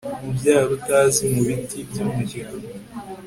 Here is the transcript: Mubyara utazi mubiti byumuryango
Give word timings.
Mubyara 0.25 0.61
utazi 0.77 1.23
mubiti 1.33 1.77
byumuryango 1.89 2.65